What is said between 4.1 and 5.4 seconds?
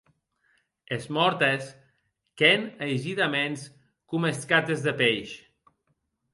coma escates de peish.